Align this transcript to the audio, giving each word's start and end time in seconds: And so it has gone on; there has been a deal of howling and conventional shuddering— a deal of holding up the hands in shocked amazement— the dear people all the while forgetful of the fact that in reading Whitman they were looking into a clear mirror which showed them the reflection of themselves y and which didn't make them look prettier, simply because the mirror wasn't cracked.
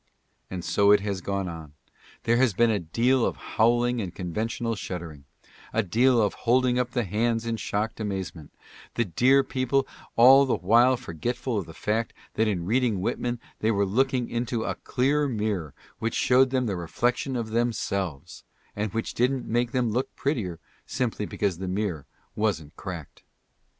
And 0.49 0.65
so 0.65 0.89
it 0.89 1.01
has 1.01 1.21
gone 1.21 1.47
on; 1.47 1.73
there 2.23 2.37
has 2.37 2.55
been 2.55 2.71
a 2.71 2.79
deal 2.79 3.23
of 3.23 3.35
howling 3.37 4.01
and 4.01 4.15
conventional 4.15 4.73
shuddering— 4.75 5.25
a 5.73 5.83
deal 5.83 6.19
of 6.19 6.33
holding 6.49 6.79
up 6.79 6.89
the 6.89 7.03
hands 7.03 7.45
in 7.45 7.55
shocked 7.55 7.99
amazement— 7.99 8.51
the 8.95 9.05
dear 9.05 9.43
people 9.43 9.87
all 10.15 10.47
the 10.47 10.55
while 10.57 10.97
forgetful 10.97 11.55
of 11.59 11.67
the 11.67 11.75
fact 11.75 12.13
that 12.33 12.47
in 12.47 12.65
reading 12.65 12.99
Whitman 12.99 13.39
they 13.59 13.69
were 13.69 13.85
looking 13.85 14.27
into 14.27 14.63
a 14.63 14.73
clear 14.73 15.27
mirror 15.27 15.75
which 15.99 16.15
showed 16.15 16.49
them 16.49 16.65
the 16.65 16.75
reflection 16.75 17.35
of 17.35 17.49
themselves 17.51 18.43
y 18.75 18.81
and 18.81 18.93
which 18.95 19.13
didn't 19.13 19.45
make 19.45 19.71
them 19.71 19.91
look 19.91 20.15
prettier, 20.15 20.59
simply 20.87 21.27
because 21.27 21.59
the 21.59 21.67
mirror 21.67 22.07
wasn't 22.35 22.75
cracked. 22.75 23.21